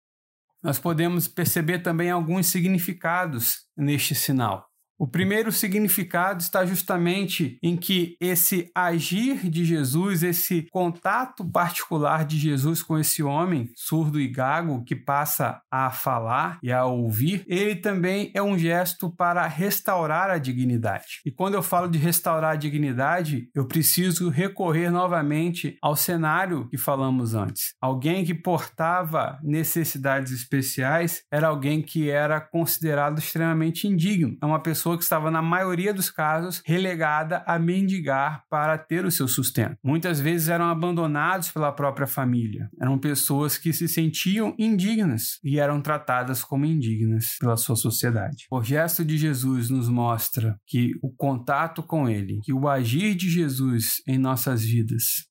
Nós 0.60 0.80
podemos 0.80 1.28
perceber 1.28 1.78
também 1.78 2.10
alguns 2.10 2.48
significados 2.48 3.60
neste 3.76 4.12
sinal. 4.12 4.69
O 5.00 5.06
primeiro 5.06 5.50
significado 5.50 6.42
está 6.42 6.66
justamente 6.66 7.58
em 7.62 7.74
que 7.74 8.18
esse 8.20 8.70
agir 8.74 9.48
de 9.48 9.64
Jesus, 9.64 10.22
esse 10.22 10.66
contato 10.70 11.42
particular 11.42 12.22
de 12.26 12.38
Jesus 12.38 12.82
com 12.82 12.98
esse 12.98 13.22
homem 13.22 13.72
surdo 13.74 14.20
e 14.20 14.28
gago 14.28 14.84
que 14.84 14.94
passa 14.94 15.62
a 15.70 15.90
falar 15.90 16.58
e 16.62 16.70
a 16.70 16.84
ouvir, 16.84 17.46
ele 17.48 17.76
também 17.76 18.30
é 18.34 18.42
um 18.42 18.58
gesto 18.58 19.08
para 19.08 19.46
restaurar 19.46 20.28
a 20.28 20.36
dignidade. 20.36 21.22
E 21.24 21.30
quando 21.30 21.54
eu 21.54 21.62
falo 21.62 21.88
de 21.88 21.96
restaurar 21.96 22.52
a 22.52 22.56
dignidade, 22.56 23.48
eu 23.54 23.64
preciso 23.64 24.28
recorrer 24.28 24.90
novamente 24.90 25.78
ao 25.80 25.96
cenário 25.96 26.68
que 26.68 26.76
falamos 26.76 27.32
antes. 27.32 27.74
Alguém 27.80 28.22
que 28.22 28.34
portava 28.34 29.38
necessidades 29.42 30.30
especiais 30.30 31.22
era 31.32 31.48
alguém 31.48 31.80
que 31.80 32.10
era 32.10 32.38
considerado 32.38 33.18
extremamente 33.18 33.88
indigno. 33.88 34.36
É 34.42 34.44
uma 34.44 34.60
pessoa 34.60 34.89
pessoa 34.90 34.98
que 34.98 35.04
estava, 35.04 35.30
na 35.30 35.42
maioria 35.42 35.92
dos 35.92 36.10
casos, 36.10 36.62
relegada 36.64 37.42
a 37.46 37.58
mendigar 37.58 38.44
para 38.48 38.76
ter 38.78 39.04
o 39.04 39.10
seu 39.10 39.28
sustento. 39.28 39.76
Muitas 39.84 40.20
vezes 40.20 40.48
eram 40.48 40.66
abandonados 40.66 41.50
pela 41.50 41.72
própria 41.72 42.06
família. 42.06 42.68
Eram 42.80 42.98
pessoas 42.98 43.58
que 43.58 43.72
se 43.72 43.88
sentiam 43.88 44.54
indignas 44.58 45.38
e 45.44 45.58
eram 45.58 45.80
tratadas 45.80 46.42
como 46.42 46.64
indignas 46.64 47.36
pela 47.38 47.56
sua 47.56 47.76
sociedade. 47.76 48.46
O 48.50 48.62
gesto 48.62 49.04
de 49.04 49.16
Jesus 49.16 49.70
nos 49.70 49.88
mostra 49.88 50.58
que 50.66 50.92
o 51.02 51.10
contato 51.10 51.82
com 51.82 52.08
Ele, 52.08 52.40
que 52.42 52.52
o 52.52 52.68
agir 52.68 53.14
de 53.14 53.28
Jesus 53.28 54.02
em 54.06 54.18
nossas 54.18 54.62
vidas, 54.62 55.26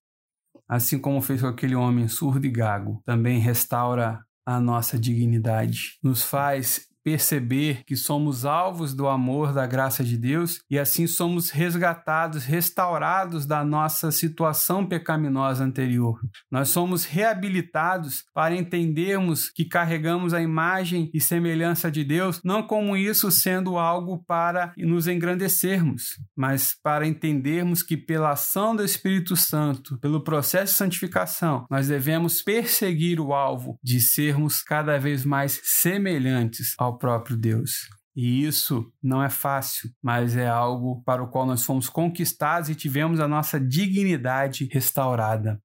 assim 0.67 0.99
como 0.99 1.21
fez 1.21 1.41
com 1.41 1.47
aquele 1.47 1.75
homem 1.75 2.07
surdo 2.07 2.45
e 2.45 2.51
gago, 2.51 3.01
também 3.05 3.39
restaura 3.39 4.19
a 4.45 4.59
nossa 4.59 4.97
dignidade, 4.97 5.97
nos 6.03 6.23
faz 6.23 6.88
perceber 7.03 7.83
que 7.85 7.95
somos 7.95 8.45
alvos 8.45 8.93
do 8.93 9.07
amor, 9.07 9.53
da 9.53 9.65
graça 9.65 10.03
de 10.03 10.17
Deus 10.17 10.61
e 10.69 10.77
assim 10.77 11.07
somos 11.07 11.49
resgatados, 11.49 12.43
restaurados 12.43 13.45
da 13.45 13.63
nossa 13.63 14.11
situação 14.11 14.85
pecaminosa 14.85 15.63
anterior. 15.63 16.19
Nós 16.51 16.69
somos 16.69 17.05
reabilitados 17.05 18.23
para 18.33 18.55
entendermos 18.55 19.49
que 19.49 19.65
carregamos 19.65 20.33
a 20.33 20.41
imagem 20.41 21.09
e 21.13 21.21
semelhança 21.21 21.91
de 21.91 22.03
Deus, 22.03 22.41
não 22.43 22.63
como 22.63 22.97
isso 22.97 23.31
sendo 23.31 23.77
algo 23.77 24.23
para 24.27 24.73
nos 24.77 25.07
engrandecermos, 25.07 26.19
mas 26.35 26.75
para 26.83 27.07
entendermos 27.07 27.83
que 27.83 27.97
pela 27.97 28.31
ação 28.31 28.75
do 28.75 28.83
Espírito 28.83 29.35
Santo, 29.35 29.97
pelo 29.99 30.23
processo 30.23 30.73
de 30.73 30.77
santificação, 30.77 31.65
nós 31.69 31.87
devemos 31.87 32.41
perseguir 32.41 33.19
o 33.19 33.33
alvo 33.33 33.77
de 33.83 33.99
sermos 33.99 34.61
cada 34.61 34.97
vez 34.97 35.25
mais 35.25 35.59
semelhantes 35.63 36.73
ao 36.77 36.88
próprio 36.97 37.37
Deus. 37.37 37.87
E 38.15 38.43
isso 38.43 38.91
não 39.01 39.23
é 39.23 39.29
fácil, 39.29 39.89
mas 40.03 40.35
é 40.35 40.47
algo 40.47 41.01
para 41.03 41.23
o 41.23 41.29
qual 41.29 41.45
nós 41.45 41.63
fomos 41.63 41.87
conquistados 41.87 42.69
e 42.69 42.75
tivemos 42.75 43.19
a 43.19 43.27
nossa 43.27 43.59
dignidade 43.59 44.67
restaurada. 44.71 45.61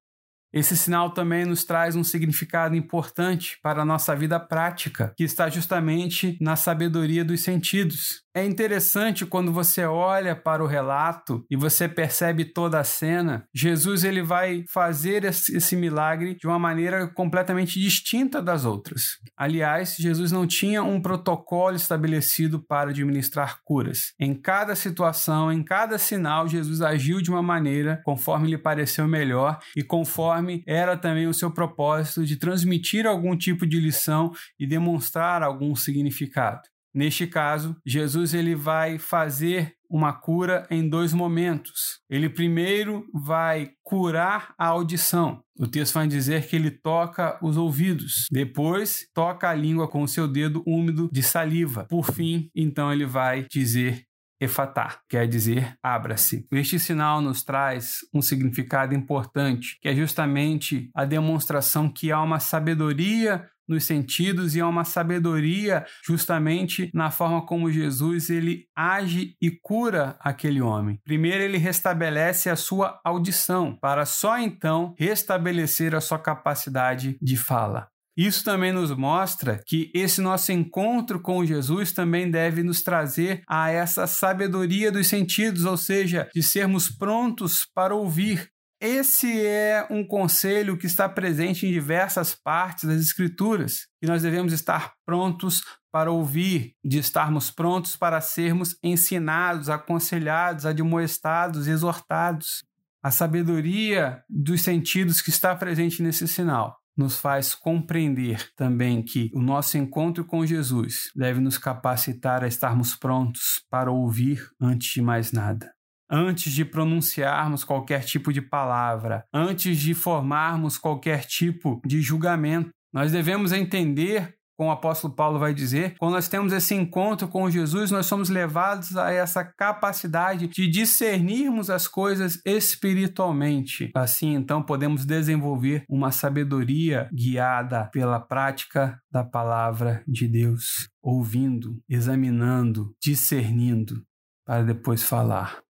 Esse 0.54 0.76
sinal 0.76 1.10
também 1.10 1.44
nos 1.44 1.64
traz 1.64 1.96
um 1.96 2.04
significado 2.04 2.76
importante 2.76 3.58
para 3.60 3.82
a 3.82 3.84
nossa 3.84 4.14
vida 4.14 4.38
prática, 4.38 5.12
que 5.16 5.24
está 5.24 5.50
justamente 5.50 6.38
na 6.40 6.54
sabedoria 6.54 7.24
dos 7.24 7.40
sentidos. 7.40 8.22
É 8.36 8.44
interessante 8.44 9.24
quando 9.24 9.52
você 9.52 9.84
olha 9.84 10.34
para 10.34 10.62
o 10.62 10.66
relato 10.66 11.44
e 11.48 11.56
você 11.56 11.88
percebe 11.88 12.44
toda 12.44 12.80
a 12.80 12.84
cena. 12.84 13.46
Jesus 13.54 14.02
ele 14.02 14.22
vai 14.22 14.64
fazer 14.68 15.24
esse 15.24 15.76
milagre 15.76 16.34
de 16.34 16.46
uma 16.46 16.58
maneira 16.58 17.06
completamente 17.06 17.78
distinta 17.78 18.42
das 18.42 18.64
outras. 18.64 19.18
Aliás, 19.36 19.94
Jesus 19.96 20.32
não 20.32 20.48
tinha 20.48 20.82
um 20.82 21.00
protocolo 21.00 21.76
estabelecido 21.76 22.60
para 22.60 22.90
administrar 22.90 23.60
curas. 23.64 24.12
Em 24.18 24.34
cada 24.34 24.74
situação, 24.74 25.52
em 25.52 25.62
cada 25.62 25.96
sinal, 25.96 26.48
Jesus 26.48 26.82
agiu 26.82 27.22
de 27.22 27.30
uma 27.30 27.42
maneira 27.42 28.00
conforme 28.04 28.48
lhe 28.48 28.58
pareceu 28.58 29.06
melhor 29.06 29.60
e 29.76 29.82
conforme 29.84 30.43
era 30.66 30.96
também 30.96 31.26
o 31.26 31.34
seu 31.34 31.50
propósito 31.50 32.24
de 32.24 32.36
transmitir 32.36 33.06
algum 33.06 33.36
tipo 33.36 33.66
de 33.66 33.78
lição 33.80 34.32
e 34.58 34.66
demonstrar 34.66 35.42
algum 35.42 35.74
significado. 35.74 36.62
Neste 36.94 37.26
caso, 37.26 37.76
Jesus 37.84 38.34
ele 38.34 38.54
vai 38.54 38.98
fazer 38.98 39.74
uma 39.90 40.12
cura 40.12 40.66
em 40.70 40.88
dois 40.88 41.12
momentos. 41.12 42.00
Ele 42.08 42.28
primeiro 42.28 43.04
vai 43.12 43.70
curar 43.82 44.54
a 44.56 44.68
audição. 44.68 45.42
O 45.58 45.66
texto 45.66 45.94
vai 45.94 46.06
dizer 46.06 46.46
que 46.46 46.54
ele 46.54 46.70
toca 46.70 47.38
os 47.42 47.56
ouvidos. 47.56 48.26
Depois, 48.30 49.06
toca 49.12 49.48
a 49.48 49.54
língua 49.54 49.88
com 49.88 50.02
o 50.02 50.08
seu 50.08 50.28
dedo 50.28 50.62
úmido 50.66 51.08
de 51.12 51.22
saliva. 51.22 51.84
Por 51.88 52.12
fim, 52.12 52.48
então 52.54 52.92
ele 52.92 53.06
vai 53.06 53.46
dizer 53.50 54.04
efatá, 54.44 54.98
quer 55.08 55.26
dizer 55.26 55.76
abra-se. 55.82 56.46
Este 56.52 56.78
sinal 56.78 57.20
nos 57.20 57.42
traz 57.42 57.98
um 58.12 58.22
significado 58.22 58.94
importante, 58.94 59.78
que 59.80 59.88
é 59.88 59.94
justamente 59.94 60.90
a 60.94 61.04
demonstração 61.04 61.88
que 61.88 62.12
há 62.12 62.20
uma 62.22 62.40
sabedoria 62.40 63.48
nos 63.68 63.84
sentidos 63.84 64.54
e 64.54 64.60
há 64.60 64.68
uma 64.68 64.84
sabedoria 64.84 65.84
justamente 66.04 66.90
na 66.94 67.10
forma 67.10 67.44
como 67.44 67.70
Jesus 67.70 68.30
ele 68.30 68.66
age 68.76 69.36
e 69.40 69.50
cura 69.50 70.16
aquele 70.20 70.60
homem. 70.60 71.00
Primeiro 71.04 71.42
ele 71.42 71.58
restabelece 71.58 72.50
a 72.50 72.56
sua 72.56 73.00
audição 73.04 73.76
para 73.80 74.04
só 74.04 74.38
então 74.38 74.94
restabelecer 74.98 75.94
a 75.94 76.00
sua 76.00 76.18
capacidade 76.18 77.16
de 77.20 77.36
fala. 77.36 77.88
Isso 78.16 78.44
também 78.44 78.72
nos 78.72 78.90
mostra 78.92 79.60
que 79.66 79.90
esse 79.92 80.20
nosso 80.20 80.52
encontro 80.52 81.20
com 81.20 81.44
Jesus 81.44 81.92
também 81.92 82.30
deve 82.30 82.62
nos 82.62 82.82
trazer 82.82 83.42
a 83.48 83.70
essa 83.70 84.06
sabedoria 84.06 84.92
dos 84.92 85.08
sentidos, 85.08 85.64
ou 85.64 85.76
seja, 85.76 86.28
de 86.32 86.42
sermos 86.42 86.88
prontos 86.88 87.66
para 87.74 87.94
ouvir, 87.94 88.48
esse 88.80 89.40
é 89.40 89.86
um 89.90 90.06
conselho 90.06 90.76
que 90.76 90.86
está 90.86 91.08
presente 91.08 91.66
em 91.66 91.72
diversas 91.72 92.34
partes 92.34 92.84
das 92.84 93.00
Escrituras, 93.00 93.86
que 93.98 94.06
nós 94.06 94.22
devemos 94.22 94.52
estar 94.52 94.92
prontos 95.06 95.62
para 95.90 96.10
ouvir, 96.12 96.74
de 96.84 96.98
estarmos 96.98 97.50
prontos 97.50 97.96
para 97.96 98.20
sermos 98.20 98.76
ensinados, 98.82 99.70
aconselhados, 99.70 100.66
admoestados, 100.66 101.66
exortados. 101.66 102.62
A 103.02 103.10
sabedoria 103.10 104.22
dos 104.28 104.60
sentidos 104.60 105.22
que 105.22 105.30
está 105.30 105.56
presente 105.56 106.02
nesse 106.02 106.28
sinal 106.28 106.78
nos 106.96 107.18
faz 107.18 107.54
compreender 107.54 108.50
também 108.54 109.02
que 109.02 109.30
o 109.34 109.42
nosso 109.42 109.76
encontro 109.76 110.24
com 110.24 110.46
Jesus 110.46 111.10
deve 111.14 111.40
nos 111.40 111.58
capacitar 111.58 112.44
a 112.44 112.48
estarmos 112.48 112.94
prontos 112.94 113.64
para 113.70 113.90
ouvir 113.90 114.40
antes 114.60 114.92
de 114.92 115.02
mais 115.02 115.32
nada 115.32 115.74
antes 116.10 116.52
de 116.52 116.64
pronunciarmos 116.64 117.64
qualquer 117.64 118.04
tipo 118.04 118.32
de 118.32 118.40
palavra, 118.40 119.24
antes 119.32 119.78
de 119.78 119.94
formarmos 119.94 120.78
qualquer 120.78 121.24
tipo 121.24 121.80
de 121.84 122.00
julgamento. 122.00 122.70
Nós 122.92 123.10
devemos 123.10 123.52
entender, 123.52 124.34
como 124.56 124.70
o 124.70 124.72
apóstolo 124.72 125.14
Paulo 125.14 125.38
vai 125.38 125.52
dizer, 125.52 125.94
quando 125.98 126.14
nós 126.14 126.28
temos 126.28 126.52
esse 126.52 126.74
encontro 126.74 127.28
com 127.28 127.50
Jesus, 127.50 127.90
nós 127.90 128.06
somos 128.06 128.28
levados 128.28 128.96
a 128.96 129.10
essa 129.10 129.44
capacidade 129.44 130.48
de 130.48 130.68
discernirmos 130.68 131.70
as 131.70 131.86
coisas 131.86 132.40
espiritualmente. 132.44 133.90
Assim, 133.94 134.34
então, 134.34 134.62
podemos 134.62 135.04
desenvolver 135.04 135.84
uma 135.88 136.10
sabedoria 136.10 137.08
guiada 137.12 137.88
pela 137.92 138.20
prática 138.20 138.98
da 139.10 139.24
palavra 139.24 140.02
de 140.06 140.28
Deus, 140.28 140.88
ouvindo, 141.02 141.80
examinando, 141.88 142.94
discernindo, 143.02 144.02
para 144.46 144.62
depois 144.62 145.02
falar 145.02 145.64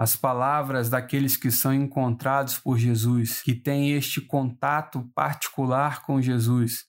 as 0.00 0.16
palavras 0.16 0.88
daqueles 0.88 1.36
que 1.36 1.50
são 1.50 1.74
encontrados 1.74 2.56
por 2.56 2.78
Jesus, 2.78 3.42
que 3.42 3.54
têm 3.54 3.92
este 3.92 4.18
contato 4.18 5.06
particular 5.14 6.00
com 6.06 6.22
Jesus, 6.22 6.86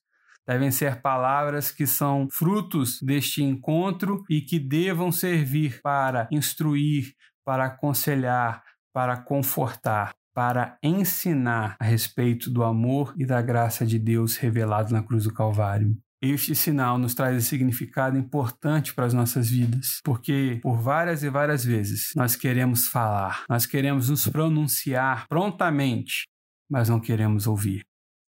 devem 0.52 0.70
ser 0.70 1.02
palavras 1.02 1.72
que 1.72 1.88
são 1.88 2.28
frutos 2.30 3.02
deste 3.02 3.42
encontro 3.42 4.24
e 4.30 4.42
que 4.42 4.60
devam 4.60 5.10
servir 5.10 5.80
para 5.82 6.28
instruir, 6.30 7.14
para 7.46 7.66
aconselhar, 7.66 8.62
para 8.94 9.16
confortar, 9.16 10.12
para 10.36 10.78
ensinar 10.84 11.78
a 11.80 11.86
respeito 11.86 12.50
do 12.50 12.64
amor 12.64 13.14
e 13.18 13.26
da 13.26 13.42
graça 13.42 13.86
de 13.86 13.98
Deus 13.98 14.36
revelado 14.36 14.92
na 14.94 15.02
cruz 15.02 15.24
do 15.24 15.34
Calvário. 15.34 15.98
Este 16.22 16.54
sinal 16.54 16.98
nos 16.98 17.16
traz 17.16 17.38
esse 17.38 17.48
significado 17.48 18.18
importante 18.18 18.94
para 18.94 19.06
as 19.06 19.14
nossas 19.14 19.50
vidas, 19.50 20.02
porque 20.04 20.60
por 20.62 20.80
várias 20.80 21.24
e 21.24 21.30
várias 21.30 21.64
vezes 21.64 22.12
nós 22.14 22.36
queremos 22.36 22.88
falar, 22.90 23.46
nós 23.50 23.66
queremos 23.66 24.10
nos 24.10 24.28
pronunciar 24.28 25.28
prontamente, 25.30 26.28
mas 26.70 26.90
não 26.90 27.00
queremos 27.00 27.48
ouvir. 27.48 27.84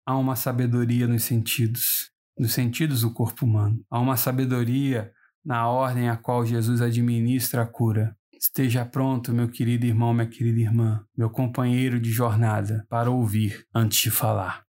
Há 0.07 0.17
uma 0.17 0.37
sabedoria 0.37 1.07
nos 1.07 1.25
sentidos, 1.25 2.12
nos 2.39 2.53
sentidos 2.53 3.03
do 3.03 3.13
corpo 3.13 3.45
humano. 3.45 3.85
Há 3.91 4.01
uma 4.01 4.17
sabedoria 4.17 5.13
na 5.45 5.69
ordem 5.69 6.09
a 6.09 6.17
qual 6.17 6.47
Jesus 6.47 6.81
administra 6.81 7.63
a 7.63 7.67
cura. 7.67 8.17
Esteja 8.33 8.85
pronto, 8.85 9.33
meu 9.33 9.49
querido 9.49 9.87
irmão, 9.87 10.13
minha 10.13 10.27
querida 10.27 10.61
irmã, 10.61 11.05
meu 11.17 11.31
companheiro 11.31 12.01
de 12.01 12.11
jornada, 12.11 12.85
para 12.89 13.11
ouvir 13.11 13.65
antes 13.75 13.99
de 14.01 14.11
falar. 14.11 14.65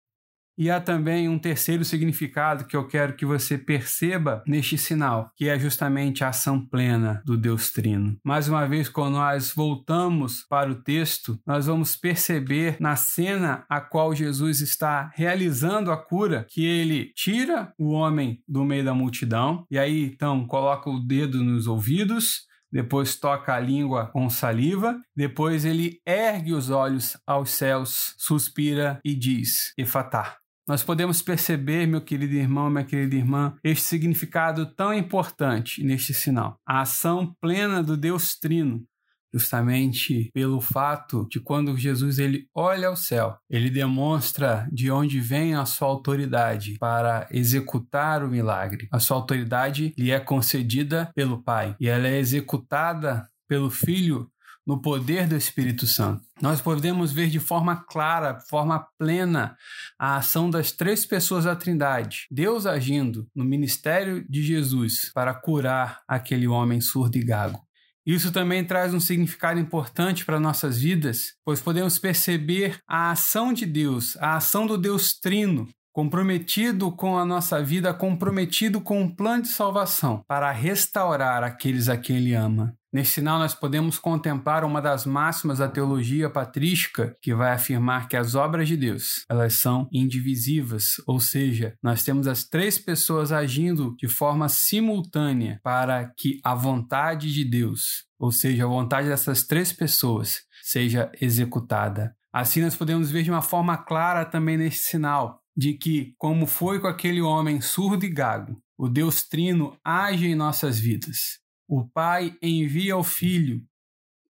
E 0.57 0.71
há 0.71 0.81
também 0.81 1.29
um 1.29 1.39
terceiro 1.39 1.85
significado 1.85 2.65
que 2.65 2.77
eu 2.77 2.87
quero 2.87 3.15
que 3.15 3.25
você 3.25 3.57
perceba 3.57 4.43
neste 4.47 4.77
sinal, 4.77 5.31
que 5.37 5.49
é 5.49 5.59
justamente 5.59 6.23
a 6.23 6.29
ação 6.29 6.65
plena 6.65 7.23
do 7.25 7.37
Deus 7.37 7.71
Trino. 7.71 8.17
Mais 8.25 8.49
uma 8.49 8.67
vez, 8.67 8.89
quando 8.89 9.15
nós 9.15 9.53
voltamos 9.55 10.45
para 10.49 10.71
o 10.71 10.83
texto, 10.83 11.39
nós 11.47 11.67
vamos 11.67 11.97
perceber 11.97 12.77
na 12.81 12.97
cena 12.97 13.65
a 13.69 13.81
qual 13.81 14.15
Jesus 14.15 14.61
está 14.61 15.11
realizando 15.15 15.91
a 15.91 15.97
cura, 15.97 16.47
que 16.49 16.65
ele 16.65 17.13
tira 17.15 17.73
o 17.79 17.91
homem 17.91 18.41
do 18.47 18.65
meio 18.65 18.85
da 18.85 18.95
multidão, 18.95 19.67
e 19.71 19.79
aí 19.79 20.05
então 20.05 20.47
coloca 20.47 20.91
o 20.91 21.01
dedo 21.01 21.43
nos 21.43 21.67
ouvidos, 21.67 22.47
depois 22.73 23.17
toca 23.17 23.55
a 23.55 23.61
língua 23.61 24.07
com 24.07 24.31
saliva, 24.31 24.99
depois 25.15 25.65
ele 25.65 26.01
ergue 26.07 26.55
os 26.55 26.71
olhos 26.71 27.19
aos 27.27 27.51
céus, 27.51 28.15
suspira 28.17 28.99
e 29.05 29.15
diz: 29.15 29.75
Efatá, 29.77 30.39
nós 30.67 30.83
podemos 30.83 31.21
perceber, 31.21 31.87
meu 31.87 32.01
querido 32.01 32.35
irmão, 32.35 32.71
minha 32.71 32.85
querida 32.85 33.17
irmã, 33.17 33.57
este 33.65 33.85
significado 33.85 34.67
tão 34.67 34.95
importante 34.95 35.83
neste 35.83 36.15
sinal. 36.15 36.59
A 36.67 36.83
ação 36.83 37.35
plena 37.41 37.83
do 37.83 37.97
Deus 37.97 38.39
Trino, 38.39 38.85
justamente 39.33 40.31
pelo 40.33 40.61
fato 40.61 41.27
de 41.29 41.41
quando 41.41 41.77
Jesus 41.77 42.19
ele 42.19 42.47
olha 42.55 42.89
ao 42.89 42.97
céu, 42.97 43.37
ele 43.49 43.71
demonstra 43.71 44.69
de 44.71 44.91
onde 44.91 45.21
vem 45.21 45.55
a 45.55 45.65
sua 45.65 45.89
autoridade 45.89 46.77
para 46.79 47.27
executar 47.31 48.23
o 48.23 48.29
milagre. 48.29 48.89
A 48.93 49.01
sua 49.01 49.17
autoridade 49.17 49.95
lhe 49.99 50.11
é 50.11 50.21
concedida 50.21 51.11
pelo 51.15 51.43
Pai 51.43 51.75
e 51.81 51.89
ela 51.89 52.07
é 52.07 52.19
executada 52.19 53.27
pelo 53.49 53.71
Filho 53.71 54.31
no 54.67 54.81
poder 54.81 55.27
do 55.27 55.37
Espírito 55.37 55.87
Santo. 55.87 56.23
Nós 56.41 56.61
podemos 56.61 57.13
ver 57.13 57.29
de 57.29 57.41
forma 57.41 57.77
clara, 57.77 58.41
forma 58.41 58.87
plena, 58.99 59.57
a 59.99 60.17
ação 60.17 60.49
das 60.49 60.73
três 60.73 61.05
pessoas 61.05 61.45
da 61.45 61.57
Trindade. 61.57 62.27
Deus 62.31 62.67
agindo 62.67 63.27
no 63.35 63.45
ministério 63.45 64.25
de 64.29 64.43
Jesus 64.43 65.11
para 65.13 65.35
curar 65.35 66.01
aquele 66.07 66.47
homem 66.47 66.81
surdo 66.81 67.17
e 67.17 67.25
gago. 67.25 67.61
Isso 68.05 68.33
também 68.33 68.65
traz 68.65 68.93
um 68.93 68.99
significado 68.99 69.61
importante 69.61 70.25
para 70.25 70.41
nossas 70.41 70.79
vidas, 70.79 71.35
pois 71.45 71.61
podemos 71.61 71.99
perceber 72.01 72.79
a 72.89 73.13
ação 73.13 73.53
de 73.53 73.65
Deus, 73.65 74.17
a 74.17 74.37
ação 74.37 74.67
do 74.67 74.77
Deus 74.77 75.15
Trino, 75.15 75.69
comprometido 75.93 76.91
com 76.91 77.17
a 77.17 77.25
nossa 77.25 77.63
vida, 77.63 77.95
comprometido 77.95 78.81
com 78.81 79.01
um 79.01 79.15
plano 79.15 79.43
de 79.43 79.51
salvação 79.51 80.25
para 80.27 80.51
restaurar 80.51 81.45
aqueles 81.45 81.89
a 81.89 81.97
quem 81.97 82.17
Ele 82.17 82.35
ama. 82.35 82.75
Nesse 82.93 83.13
sinal, 83.13 83.39
nós 83.39 83.55
podemos 83.55 83.99
contemplar 83.99 84.65
uma 84.65 84.83
das 84.83 85.07
máximas 85.07 85.59
da 85.59 85.69
teologia 85.69 86.29
patrística, 86.29 87.17
que 87.23 87.35
vai 87.35 87.53
afirmar 87.53 88.07
que 88.07 88.17
as 88.17 88.35
obras 88.35 88.69
de 88.69 88.77
Deus 88.77 89.25
elas 89.31 89.55
são 89.55 89.89
indivisíveis, 89.91 90.97
ou 91.07 91.19
seja, 91.19 91.75
nós 91.83 92.03
temos 92.03 92.27
as 92.27 92.45
três 92.45 92.79
pessoas 92.79 93.33
agindo 93.33 93.97
de 93.97 94.09
forma 94.09 94.47
simultânea 94.51 95.59
para 95.63 96.13
que 96.19 96.39
a 96.45 96.55
vontade 96.55 97.33
de 97.33 97.45
Deus, 97.47 98.05
ou 98.19 98.31
seja, 98.31 98.65
a 98.65 98.69
vontade 98.69 99.09
dessas 99.09 99.43
três 99.47 99.73
pessoas, 99.73 100.43
seja 100.63 101.11
executada. 101.19 102.15
Assim, 102.31 102.61
nós 102.61 102.77
podemos 102.77 103.11
ver 103.11 103.23
de 103.23 103.31
uma 103.31 103.43
forma 103.43 103.77
clara 103.77 104.25
também 104.27 104.59
nesse 104.59 104.91
sinal 104.91 105.41
de 105.57 105.75
que, 105.75 106.15
como 106.19 106.47
foi 106.47 106.79
com 106.79 106.87
aquele 106.87 107.23
homem 107.23 107.61
surdo 107.61 108.05
e 108.05 108.11
gago, 108.11 108.63
o 108.77 108.89
Deus 108.89 109.23
Trino 109.23 109.79
age 109.85 110.27
em 110.27 110.35
nossas 110.35 110.79
vidas. 110.79 111.42
O 111.75 111.89
Pai 111.89 112.37
envia 112.43 112.99
o 112.99 113.03
Filho 113.03 113.65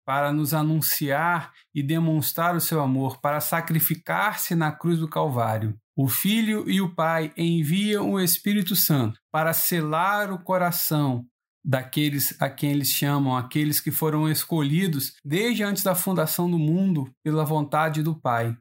para 0.05 0.31
nos 0.31 0.53
anunciar 0.53 1.51
e 1.73 1.81
demonstrar 1.81 2.55
o 2.55 2.61
seu 2.61 2.79
amor, 2.79 3.19
para 3.19 3.41
sacrificar-se 3.41 4.53
na 4.53 4.71
cruz 4.71 4.99
do 4.99 5.07
Calvário. 5.07 5.75
O 5.95 6.07
Filho 6.07 6.69
e 6.69 6.79
o 6.79 6.93
Pai 6.93 7.33
enviam 7.35 8.11
o 8.11 8.19
Espírito 8.19 8.75
Santo 8.75 9.19
para 9.31 9.53
selar 9.53 10.31
o 10.31 10.37
coração 10.37 11.25
daqueles 11.65 12.39
a 12.39 12.47
quem 12.47 12.73
eles 12.73 12.89
chamam, 12.89 13.35
aqueles 13.35 13.79
que 13.79 13.89
foram 13.89 14.29
escolhidos 14.29 15.15
desde 15.25 15.63
antes 15.63 15.81
da 15.81 15.95
fundação 15.95 16.47
do 16.47 16.59
mundo 16.59 17.11
pela 17.23 17.43
vontade 17.43 18.03
do 18.03 18.13
Pai. 18.13 18.55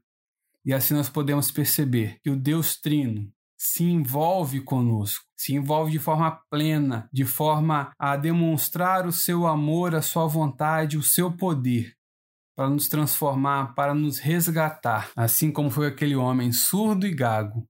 E 0.65 0.73
assim 0.73 0.95
nós 0.95 1.11
podemos 1.11 1.51
perceber 1.51 2.17
que 2.23 2.31
o 2.31 2.37
Deus 2.37 2.81
Trino 2.81 3.31
se 3.63 3.85
envolve 3.85 4.63
conosco, 4.63 5.23
se 5.37 5.55
envolve 5.55 5.93
de 5.93 5.99
forma 5.99 6.31
plena, 6.51 7.07
de 7.13 7.27
forma 7.27 7.93
a 7.99 8.17
demonstrar 8.17 9.07
o 9.07 9.13
seu 9.13 9.47
amor, 9.47 9.95
a 9.95 10.01
sua 10.01 10.27
vontade, 10.27 10.97
o 10.97 11.03
seu 11.03 11.31
poder, 11.31 11.95
para 12.57 12.71
nos 12.71 12.89
transformar, 12.89 13.75
para 13.75 13.95
nos 13.95 14.19
resgatar. 14.19 15.11
Assim 15.15 15.53
como 15.53 15.69
foi 15.69 15.89
aquele 15.89 16.17
homem 16.17 16.51
surdo 16.53 17.07
e 17.07 17.15
gago, 17.15 17.69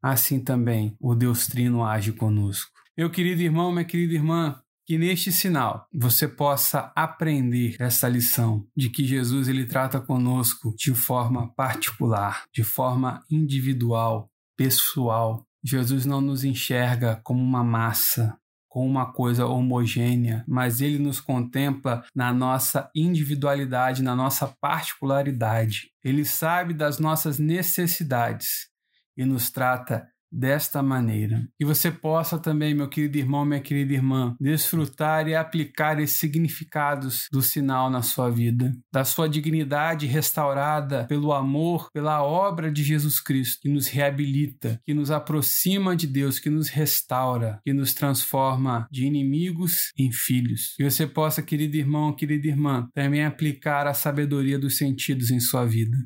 assim 0.00 0.38
também 0.38 0.96
o 1.00 1.12
Deus 1.12 1.48
Trino 1.48 1.84
age 1.84 2.12
conosco. 2.12 2.70
Meu 2.96 3.10
querido 3.10 3.42
irmão, 3.42 3.72
minha 3.72 3.84
querida 3.84 4.14
irmã, 4.14 4.62
que 4.86 4.96
neste 4.96 5.32
sinal 5.32 5.88
você 5.92 6.28
possa 6.28 6.92
aprender 6.94 7.74
essa 7.80 8.08
lição 8.08 8.64
de 8.76 8.90
que 8.90 9.04
Jesus 9.04 9.48
ele 9.48 9.66
trata 9.66 10.00
conosco 10.00 10.72
de 10.76 10.94
forma 10.94 11.52
particular, 11.54 12.44
de 12.54 12.62
forma 12.62 13.24
individual, 13.28 14.31
pessoal. 14.62 15.44
Jesus 15.64 16.06
não 16.06 16.20
nos 16.20 16.44
enxerga 16.44 17.20
como 17.24 17.42
uma 17.42 17.64
massa, 17.64 18.38
como 18.68 18.86
uma 18.86 19.12
coisa 19.12 19.44
homogênea, 19.44 20.44
mas 20.46 20.80
ele 20.80 21.00
nos 21.00 21.20
contempla 21.20 22.04
na 22.14 22.32
nossa 22.32 22.88
individualidade, 22.94 24.04
na 24.04 24.14
nossa 24.14 24.46
particularidade. 24.60 25.90
Ele 26.04 26.24
sabe 26.24 26.72
das 26.74 27.00
nossas 27.00 27.40
necessidades 27.40 28.68
e 29.16 29.24
nos 29.24 29.50
trata 29.50 30.06
desta 30.32 30.82
maneira. 30.82 31.46
Que 31.58 31.64
você 31.64 31.90
possa 31.90 32.38
também, 32.38 32.74
meu 32.74 32.88
querido 32.88 33.18
irmão, 33.18 33.44
minha 33.44 33.60
querida 33.60 33.92
irmã, 33.92 34.34
desfrutar 34.40 35.28
e 35.28 35.34
aplicar 35.34 36.00
esses 36.00 36.18
significados 36.18 37.26
do 37.30 37.42
sinal 37.42 37.90
na 37.90 38.02
sua 38.02 38.30
vida, 38.30 38.72
da 38.92 39.04
sua 39.04 39.28
dignidade 39.28 40.06
restaurada 40.06 41.04
pelo 41.06 41.32
amor, 41.32 41.90
pela 41.92 42.22
obra 42.22 42.72
de 42.72 42.82
Jesus 42.82 43.20
Cristo, 43.20 43.60
que 43.62 43.68
nos 43.68 43.88
reabilita, 43.88 44.80
que 44.84 44.94
nos 44.94 45.10
aproxima 45.10 45.94
de 45.94 46.06
Deus, 46.06 46.38
que 46.38 46.48
nos 46.48 46.68
restaura, 46.68 47.60
que 47.64 47.72
nos 47.72 47.92
transforma 47.92 48.86
de 48.90 49.04
inimigos 49.04 49.92
em 49.98 50.10
filhos. 50.10 50.74
Que 50.76 50.88
você 50.88 51.06
possa, 51.06 51.42
querido 51.42 51.76
irmão, 51.76 52.14
querida 52.14 52.46
irmã, 52.46 52.88
também 52.94 53.24
aplicar 53.24 53.86
a 53.86 53.94
sabedoria 53.94 54.58
dos 54.58 54.78
sentidos 54.78 55.30
em 55.30 55.40
sua 55.40 55.64
vida. 55.66 55.96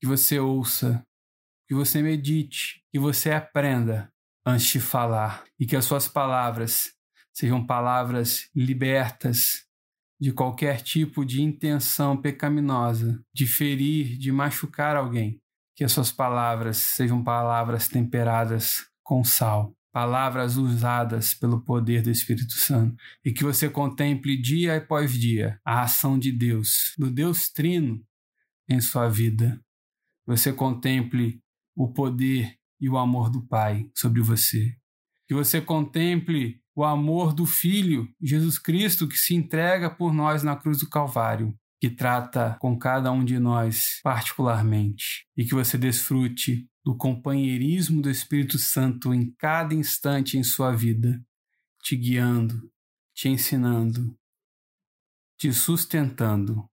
Que 0.00 0.06
você 0.06 0.38
ouça 0.38 1.02
que 1.72 1.74
você 1.74 2.02
medite, 2.02 2.82
que 2.92 2.98
você 2.98 3.30
aprenda 3.30 4.12
antes 4.44 4.72
de 4.72 4.78
falar 4.78 5.42
e 5.58 5.64
que 5.64 5.74
as 5.74 5.86
suas 5.86 6.06
palavras 6.06 6.92
sejam 7.32 7.66
palavras 7.66 8.50
libertas 8.54 9.64
de 10.20 10.34
qualquer 10.34 10.82
tipo 10.82 11.24
de 11.24 11.40
intenção 11.40 12.14
pecaminosa, 12.14 13.24
de 13.32 13.46
ferir, 13.46 14.18
de 14.18 14.30
machucar 14.30 14.96
alguém. 14.96 15.40
Que 15.74 15.82
as 15.82 15.92
suas 15.92 16.12
palavras 16.12 16.76
sejam 16.76 17.24
palavras 17.24 17.88
temperadas 17.88 18.86
com 19.02 19.24
sal, 19.24 19.74
palavras 19.90 20.58
usadas 20.58 21.32
pelo 21.32 21.64
poder 21.64 22.02
do 22.02 22.10
Espírito 22.10 22.52
Santo, 22.52 22.94
e 23.24 23.32
que 23.32 23.44
você 23.44 23.70
contemple 23.70 24.36
dia 24.36 24.76
após 24.76 25.18
dia 25.18 25.58
a 25.64 25.80
ação 25.80 26.18
de 26.18 26.32
Deus, 26.32 26.92
do 26.98 27.10
Deus 27.10 27.48
Trino 27.48 28.04
em 28.68 28.78
sua 28.78 29.08
vida. 29.08 29.58
Você 30.26 30.52
contemple 30.52 31.40
o 31.74 31.92
poder 31.92 32.56
e 32.80 32.88
o 32.88 32.98
amor 32.98 33.30
do 33.30 33.46
Pai 33.46 33.88
sobre 33.94 34.20
você. 34.20 34.76
Que 35.26 35.34
você 35.34 35.60
contemple 35.60 36.60
o 36.74 36.84
amor 36.84 37.32
do 37.34 37.46
Filho, 37.46 38.08
Jesus 38.20 38.58
Cristo, 38.58 39.08
que 39.08 39.16
se 39.16 39.34
entrega 39.34 39.90
por 39.90 40.12
nós 40.12 40.42
na 40.42 40.56
cruz 40.56 40.78
do 40.78 40.88
Calvário, 40.88 41.54
que 41.80 41.90
trata 41.90 42.56
com 42.60 42.78
cada 42.78 43.12
um 43.12 43.24
de 43.24 43.38
nós 43.38 44.00
particularmente. 44.02 45.26
E 45.36 45.44
que 45.44 45.54
você 45.54 45.76
desfrute 45.76 46.68
do 46.84 46.96
companheirismo 46.96 48.02
do 48.02 48.10
Espírito 48.10 48.58
Santo 48.58 49.14
em 49.14 49.30
cada 49.38 49.74
instante 49.74 50.36
em 50.36 50.42
sua 50.42 50.74
vida, 50.74 51.24
te 51.82 51.96
guiando, 51.96 52.70
te 53.14 53.28
ensinando, 53.28 54.16
te 55.38 55.52
sustentando. 55.52 56.68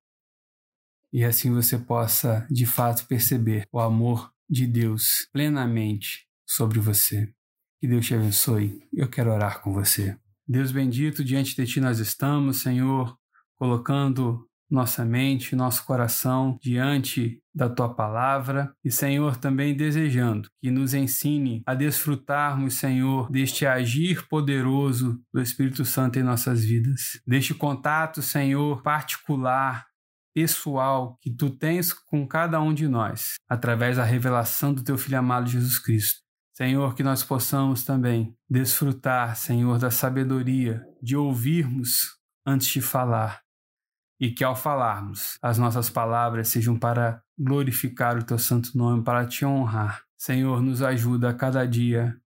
E 1.11 1.23
assim 1.23 1.51
você 1.51 1.77
possa, 1.77 2.47
de 2.49 2.65
fato, 2.65 3.07
perceber 3.07 3.67
o 3.71 3.79
amor 3.79 4.31
de 4.49 4.65
Deus 4.65 5.27
plenamente 5.31 6.25
sobre 6.45 6.79
você. 6.79 7.31
Que 7.79 7.87
Deus 7.87 8.05
te 8.05 8.15
abençoe. 8.15 8.81
Eu 8.91 9.07
quero 9.07 9.31
orar 9.31 9.61
com 9.61 9.71
você. 9.71 10.17
Deus 10.47 10.71
bendito, 10.71 11.23
diante 11.23 11.55
de 11.55 11.65
ti 11.65 11.79
nós 11.79 11.99
estamos, 11.99 12.61
Senhor, 12.61 13.15
colocando 13.55 14.49
nossa 14.69 15.03
mente, 15.03 15.55
nosso 15.55 15.85
coração 15.85 16.57
diante 16.61 17.41
da 17.53 17.67
tua 17.67 17.93
palavra 17.93 18.73
e, 18.83 18.91
Senhor, 18.91 19.35
também 19.35 19.75
desejando 19.75 20.49
que 20.61 20.69
nos 20.69 20.93
ensine 20.93 21.63
a 21.65 21.73
desfrutarmos, 21.73 22.75
Senhor, 22.75 23.29
deste 23.31 23.65
agir 23.65 24.27
poderoso 24.27 25.19
do 25.33 25.41
Espírito 25.41 25.83
Santo 25.83 26.19
em 26.19 26.23
nossas 26.23 26.63
vidas, 26.63 27.19
deste 27.25 27.53
contato, 27.53 28.21
Senhor, 28.21 28.81
particular. 28.83 29.88
Pessoal 30.33 31.17
que 31.21 31.29
tu 31.29 31.49
tens 31.49 31.91
com 31.91 32.27
cada 32.27 32.61
um 32.61 32.73
de 32.73 32.87
nós, 32.87 33.35
através 33.47 33.97
da 33.97 34.03
revelação 34.03 34.73
do 34.73 34.83
teu 34.83 34.97
Filho 34.97 35.17
amado 35.17 35.49
Jesus 35.49 35.79
Cristo. 35.79 36.21
Senhor, 36.53 36.93
que 36.93 37.03
nós 37.03 37.23
possamos 37.23 37.83
também 37.83 38.35
desfrutar, 38.49 39.35
Senhor, 39.35 39.79
da 39.79 39.89
sabedoria 39.89 40.83
de 41.01 41.15
ouvirmos 41.15 42.17
antes 42.45 42.67
de 42.67 42.81
falar 42.81 43.41
e 44.19 44.29
que 44.29 44.43
ao 44.43 44.55
falarmos, 44.55 45.37
as 45.41 45.57
nossas 45.57 45.89
palavras 45.89 46.49
sejam 46.49 46.77
para 46.77 47.23
glorificar 47.37 48.17
o 48.17 48.23
teu 48.23 48.37
santo 48.37 48.77
nome, 48.77 49.03
para 49.03 49.25
te 49.25 49.45
honrar. 49.45 50.03
Senhor, 50.17 50.61
nos 50.61 50.81
ajuda 50.81 51.29
a 51.29 51.33
cada 51.33 51.65
dia 51.65 52.19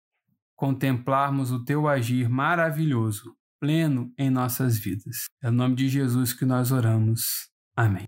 contemplarmos 0.56 1.52
o 1.52 1.64
teu 1.64 1.88
agir 1.88 2.28
maravilhoso, 2.28 3.36
pleno 3.60 4.12
em 4.18 4.30
nossas 4.30 4.78
vidas. 4.78 5.26
É 5.44 5.52
no 5.52 5.58
nome 5.58 5.76
de 5.76 5.88
Jesus 5.88 6.34
que 6.34 6.46
nós 6.46 6.72
oramos. 6.72 7.53
Amém. 7.76 8.08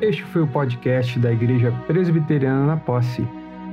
Este 0.00 0.24
foi 0.24 0.42
o 0.42 0.46
podcast 0.46 1.18
da 1.18 1.30
Igreja 1.30 1.70
Presbiteriana 1.86 2.66
na 2.66 2.76
Posse, 2.76 3.22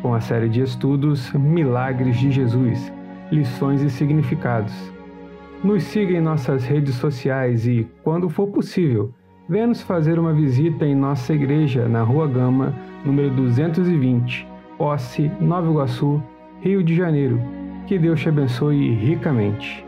com 0.02 0.13
a 0.13 0.19
série 0.19 0.50
de 0.50 0.62
estudos 0.62 1.32
Milagres 1.32 2.17
de 2.19 2.30
Jesus, 2.32 2.91
Lições 3.32 3.82
e 3.82 3.89
Significados. 3.89 4.73
Nos 5.63 5.84
siga 5.84 6.13
em 6.13 6.21
nossas 6.21 6.65
redes 6.65 6.95
sociais 6.95 7.65
e, 7.65 7.88
quando 8.04 8.30
for 8.30 8.47
possível, 8.50 9.13
venha 9.50 9.67
nos 9.67 9.82
fazer 9.82 10.19
uma 10.19 10.34
visita 10.34 10.86
em 10.86 10.93
nossa 10.93 11.34
igreja 11.34 11.88
na 11.88 12.04
Rua 12.04 12.28
Gama, 12.28 12.76
número 13.04 13.32
220, 13.32 14.45
Posse, 14.78 15.32
Nova 15.41 15.71
Iguaçu, 15.71 16.21
Rio 16.62 16.84
de 16.84 16.93
Janeiro. 16.93 17.39
Que 17.88 17.97
Deus 17.97 18.19
te 18.19 18.30
abençoe 18.30 18.93
ricamente. 18.95 19.87